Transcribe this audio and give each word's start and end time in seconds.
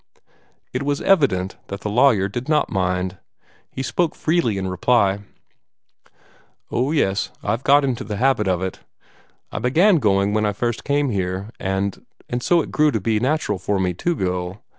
It 0.73 0.81
was 0.81 0.99
evident 0.99 1.57
that 1.67 1.81
the 1.81 1.89
lawyer 1.91 2.27
did 2.27 2.49
not 2.49 2.71
mind. 2.71 3.19
He 3.69 3.83
spoke 3.83 4.15
freely 4.15 4.57
in 4.57 4.67
reply. 4.67 5.19
"Oh, 6.71 6.91
yes, 6.91 7.29
I've 7.43 7.63
got 7.63 7.83
into 7.83 8.03
the 8.03 8.17
habit 8.17 8.47
of 8.47 8.63
it. 8.63 8.79
I 9.51 9.59
began 9.59 9.97
going 9.97 10.33
when 10.33 10.43
I 10.43 10.53
first 10.53 10.83
came 10.83 11.11
here, 11.11 11.51
and 11.59 12.03
and 12.27 12.41
so 12.41 12.63
it 12.63 12.71
grew 12.71 12.89
to 12.89 12.99
be 12.99 13.19
natural 13.19 13.59
for 13.59 13.79
me 13.79 13.93
to 13.93 14.15
go. 14.15 14.61